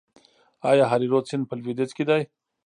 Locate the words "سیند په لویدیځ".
1.29-1.91